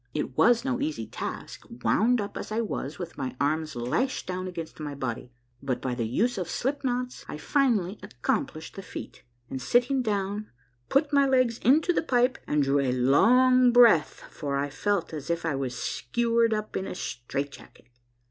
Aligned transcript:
It 0.15 0.35
was 0.35 0.65
no 0.65 0.81
easy 0.81 1.05
task, 1.05 1.63
wound 1.69 2.19
up 2.19 2.35
as 2.35 2.51
I 2.51 2.59
was, 2.59 2.97
with 2.97 3.19
my 3.19 3.35
arms 3.39 3.75
lashed 3.75 4.25
down 4.25 4.47
against 4.47 4.79
my 4.79 4.95
body, 4.95 5.31
but 5.61 5.79
by 5.79 5.93
the 5.93 6.07
use 6.07 6.39
of 6.39 6.49
slip 6.49 6.83
knots 6.83 7.23
I 7.27 7.37
finally 7.37 7.99
accomplished 8.01 8.75
the 8.75 8.81
feat, 8.81 9.21
and 9.47 9.61
sitting 9.61 10.01
down 10.01 10.49
put 10.89 11.13
my 11.13 11.27
legs 11.27 11.59
into 11.59 11.93
the 11.93 12.01
pipe 12.01 12.39
and 12.47 12.63
drew 12.63 12.79
a 12.79 12.91
long 12.93 13.71
breath, 13.71 14.23
for 14.31 14.57
I 14.57 14.71
felt 14.71 15.13
as 15.13 15.29
if 15.29 15.45
I 15.45 15.53
was 15.53 15.77
skewered 15.77 16.51
up 16.51 16.75
in 16.75 16.87
a 16.87 16.95
straight 16.95 17.51
jacket. 17.51 17.85